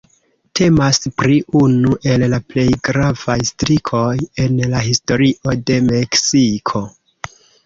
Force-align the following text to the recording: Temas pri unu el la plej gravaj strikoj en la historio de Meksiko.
Temas 0.59 0.99
pri 1.21 1.35
unu 1.59 1.91
el 2.13 2.25
la 2.31 2.39
plej 2.53 2.65
gravaj 2.89 3.35
strikoj 3.51 4.17
en 4.47 4.59
la 4.73 4.83
historio 4.87 5.55
de 5.69 5.79
Meksiko. 5.93 6.85